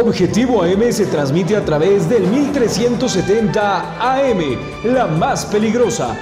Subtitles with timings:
[0.00, 4.40] Objetivo AM se transmite a través del 1370 AM,
[4.84, 6.16] la más peligrosa.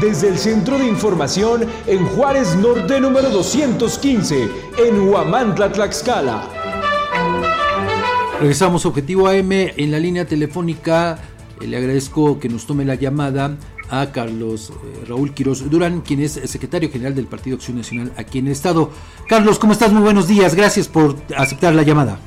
[0.00, 6.42] Desde el Centro de Información en Juárez Norte número 215, en Huamantla, Tlaxcala.
[8.40, 11.18] Regresamos Objetivo AM en la línea telefónica.
[11.60, 13.56] Eh, le agradezco que nos tome la llamada
[13.90, 18.38] a Carlos eh, Raúl Quiroz Durán, quien es secretario general del Partido Acción Nacional aquí
[18.38, 18.90] en el Estado.
[19.28, 19.92] Carlos, ¿cómo estás?
[19.92, 20.54] Muy buenos días.
[20.54, 22.18] Gracias por aceptar la llamada.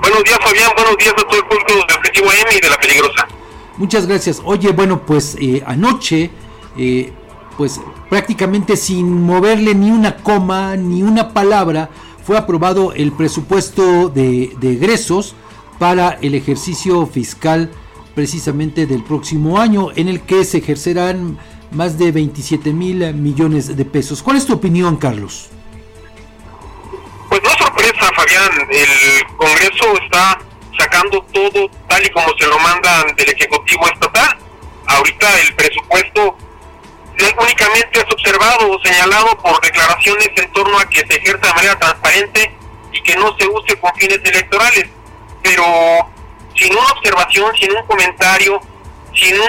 [0.00, 0.70] Buenos días, Fabián.
[0.76, 2.26] Buenos días a todo el público de Objetivo
[2.56, 3.28] y de La Peligrosa.
[3.76, 4.42] Muchas gracias.
[4.44, 6.30] Oye, bueno, pues eh, anoche,
[6.76, 7.12] eh,
[7.56, 11.90] pues prácticamente sin moverle ni una coma, ni una palabra,
[12.24, 15.34] fue aprobado el presupuesto de, de egresos
[15.78, 17.70] para el ejercicio fiscal
[18.18, 21.38] precisamente del próximo año, en el que se ejercerán
[21.70, 24.24] más de 27 mil millones de pesos.
[24.24, 25.50] ¿Cuál es tu opinión, Carlos?
[27.28, 28.50] Pues no sorpresa, Fabián.
[28.70, 30.36] El Congreso está
[30.76, 34.36] sacando todo tal y como se lo mandan del Ejecutivo Estatal.
[34.88, 36.36] Ahorita el presupuesto
[37.40, 41.78] únicamente es observado o señalado por declaraciones en torno a que se ejerza de manera
[41.78, 42.52] transparente
[42.92, 44.86] y que no se use con fines electorales.
[45.40, 46.17] Pero
[46.58, 48.60] sin una observación, sin un comentario,
[49.14, 49.48] sin un,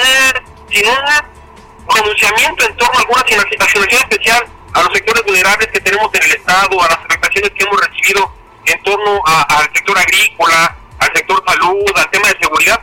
[0.70, 6.14] sin un pronunciamiento en torno a alguna asignación especial a los sectores vulnerables que tenemos
[6.14, 8.32] en el Estado, a las afectaciones que hemos recibido
[8.66, 12.80] en torno al sector agrícola, al sector salud, al tema de seguridad,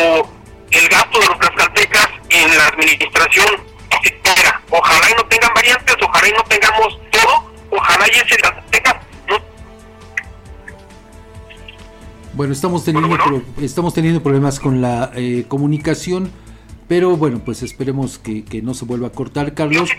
[0.00, 0.30] como
[0.70, 3.70] el gasto de los tlaxcaltecas en la administración
[4.72, 8.96] Ojalá y no tengan variantes, ojalá y no tengamos todo, ojalá y ese tlaxcaltecas
[9.28, 9.36] no
[12.34, 16.30] bueno, estamos teniendo, estamos teniendo problemas con la eh, comunicación,
[16.88, 19.90] pero bueno, pues esperemos que, no se vuelva a cortar, Carlos.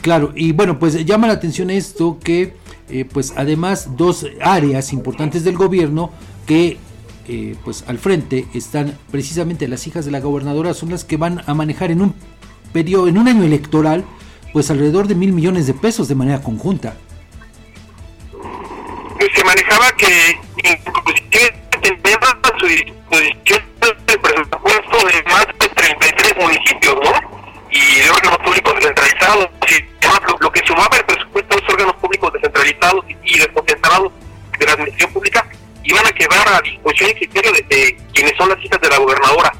[0.00, 2.56] claro, y bueno, pues llama la atención esto que,
[2.88, 6.10] eh, pues además, dos áreas importantes del gobierno
[6.46, 6.78] que
[7.28, 11.42] eh, pues al frente están precisamente las hijas de la gobernadora, son las que van
[11.46, 12.14] a manejar en un
[12.72, 14.04] periodo, en un año electoral,
[14.52, 16.94] pues alrededor de mil millones de pesos de manera conjunta.
[18.32, 20.40] Pues se manejaba que
[22.60, 23.69] su
[36.34, 39.52] iban a disposición y criterio de, quienes son las hijas de la gobernadora.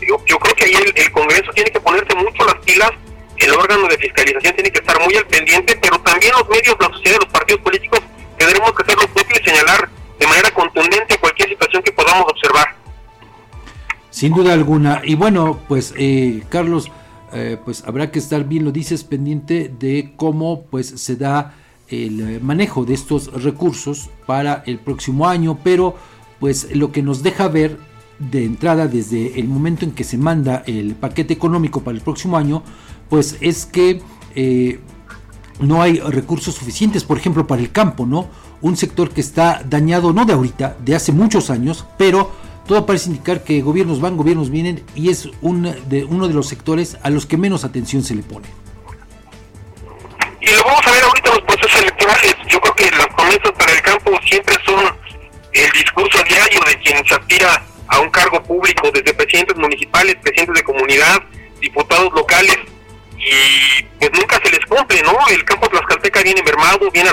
[0.00, 2.90] Yo, creo que ahí el, Congreso tiene que ponerse mucho las pilas,
[3.36, 6.88] el órgano de fiscalización tiene que estar muy al pendiente, pero también los medios, la
[6.88, 8.00] sociedad, los partidos políticos
[8.36, 9.88] tendremos que hacer lo propio y señalar
[10.18, 12.74] de manera contundente cualquier situación que podamos observar.
[14.10, 15.02] Sin duda alguna.
[15.04, 16.90] Y bueno, pues eh, Carlos,
[17.32, 21.54] eh, pues habrá que estar bien, lo dices, pendiente de cómo pues se da
[21.88, 25.96] el eh, manejo de estos recursos para el próximo año, pero
[26.40, 27.78] pues lo que nos deja ver
[28.18, 32.36] de entrada desde el momento en que se manda el paquete económico para el próximo
[32.36, 32.62] año,
[33.08, 34.02] pues es que
[34.34, 34.80] eh,
[35.60, 38.28] no hay recursos suficientes, por ejemplo, para el campo, ¿no?
[38.60, 42.30] Un sector que está dañado no de ahorita, de hace muchos años, pero
[42.66, 46.46] todo parece indicar que gobiernos van, gobiernos vienen y es un de, uno de los
[46.46, 48.48] sectores a los que menos atención se le pone.
[50.40, 51.17] Y lo vamos a ver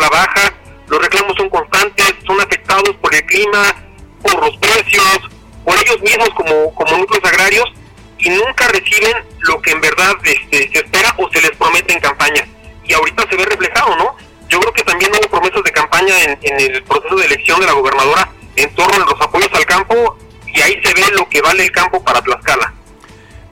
[0.10, 0.54] baja,
[0.88, 3.76] los reclamos son constantes, son afectados por el clima,
[4.22, 5.20] por los precios,
[5.64, 7.72] por ellos mismos como, como núcleos agrarios,
[8.20, 12.00] y nunca reciben lo que en verdad este, se espera o se les promete en
[12.00, 12.46] campaña
[12.88, 14.16] y ahorita se ve reflejado, ¿no?
[14.50, 17.74] Yo creo que también hubo promesas de campaña en, el proceso de elección de la
[17.74, 20.18] gobernadora en torno a los apoyos al campo
[20.54, 22.74] y ahí se ve lo que vale el campo para Tlaxcala.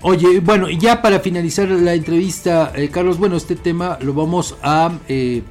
[0.01, 4.91] Oye, bueno, ya para finalizar la entrevista, eh, Carlos, bueno, este tema lo vamos a,
[5.07, 5.43] eh,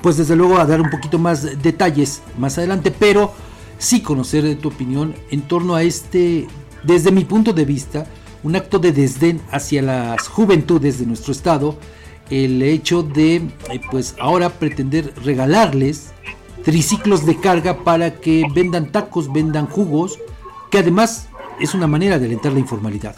[0.00, 3.32] pues desde luego a dar un poquito más detalles más adelante, pero
[3.78, 6.46] sí conocer tu opinión en torno a este,
[6.82, 8.06] desde mi punto de vista,
[8.42, 11.76] un acto de desdén hacia las juventudes de nuestro estado
[12.30, 16.12] el hecho de eh, pues ahora pretender regalarles
[16.64, 20.18] triciclos de carga para que vendan tacos, vendan jugos,
[20.70, 21.28] que además
[21.60, 23.16] es una manera de alentar la informalidad.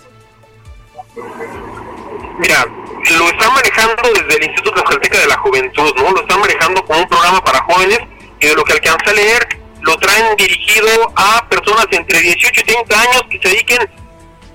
[2.40, 2.64] Mira,
[3.10, 6.10] lo están manejando desde el Instituto Tlaxcalteca de la Juventud, ¿no?
[6.10, 7.98] Lo están manejando como un programa para jóvenes
[8.40, 12.64] y de lo que alcanza a leer lo traen dirigido a personas entre 18 y
[12.64, 13.78] 30 años que se dediquen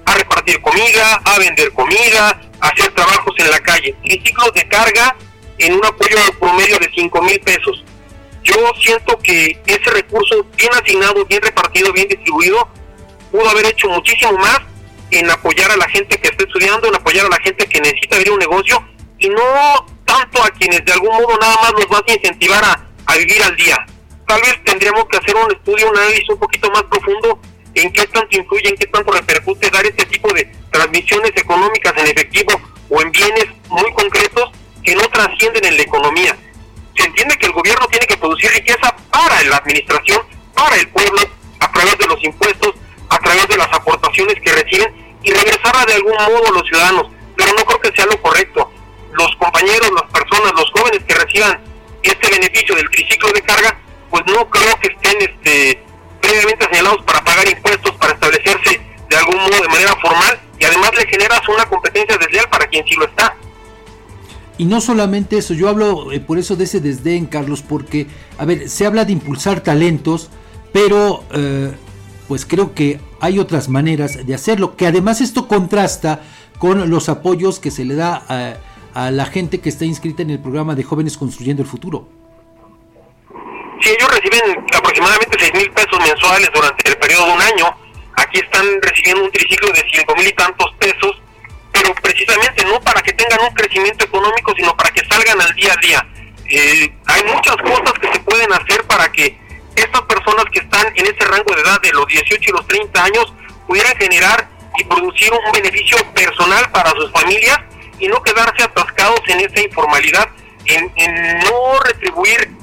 [0.06, 3.96] a repartir comida, a vender comida, a hacer trabajos en la calle.
[4.04, 5.16] ciclos de carga
[5.60, 7.84] en un apoyo promedio de 5 mil pesos.
[8.44, 12.68] Yo siento que ese recurso bien asignado, bien repartido, bien distribuido,
[13.32, 14.62] pudo haber hecho muchísimo más
[15.12, 18.16] en apoyar a la gente que está estudiando, en apoyar a la gente que necesita
[18.16, 18.84] abrir un negocio
[19.18, 22.88] y no tanto a quienes de algún modo nada más nos van a incentivar a,
[23.06, 23.86] a vivir al día.
[24.28, 27.40] Tal vez tendríamos que hacer un estudio, un análisis un poquito más profundo
[27.74, 32.08] en qué tanto influye, en qué tanto repercute dar este tipo de transmisiones económicas en
[32.08, 34.52] efectivo o en bienes muy concretos
[34.84, 36.38] que no trascienden en la economía.
[36.96, 40.22] Se entiende que el gobierno tiene que producir riqueza para la administración,
[40.54, 41.22] para el pueblo,
[41.60, 42.74] a través de los impuestos,
[43.10, 47.08] a través de las aportaciones que reciben y regresarla de algún modo los ciudadanos.
[47.36, 48.72] Pero no creo que sea lo correcto.
[49.14, 51.60] Los compañeros, las personas, los jóvenes que reciban
[52.04, 53.78] este beneficio del triciclo de carga,
[54.10, 55.84] pues no creo que estén este,
[56.22, 60.92] previamente señalados para pagar impuestos, para establecerse de algún modo de manera formal y además
[60.96, 63.36] le generas una competencia desleal para quien sí lo está.
[64.58, 68.08] Y no solamente eso, yo hablo eh, por eso de ese desdén, Carlos, porque,
[68.38, 70.30] a ver, se habla de impulsar talentos,
[70.74, 71.72] pero eh,
[72.28, 76.22] pues creo que hay otras maneras de hacerlo, que además esto contrasta
[76.58, 78.54] con los apoyos que se le da a,
[78.94, 82.08] a la gente que está inscrita en el programa de Jóvenes Construyendo el Futuro.
[83.82, 87.78] Si ellos reciben aproximadamente 6 mil pesos mensuales durante el periodo de un año,
[88.18, 91.22] aquí están recibiendo un triciclo de 5 mil y tantos pesos,
[91.72, 95.74] pero precisamente no para que tengan un crecimiento económico, sino para que salgan al día
[95.74, 96.08] a día.
[96.50, 99.38] Eh, hay muchas cosas que se pueden hacer para que
[99.80, 103.04] estas personas que están en ese rango de edad de los 18 y los 30
[103.04, 103.34] años
[103.68, 107.60] pudieran generar y producir un beneficio personal para sus familias
[108.00, 110.30] y no quedarse atascados en esa informalidad,
[110.66, 112.60] en, en no retribuir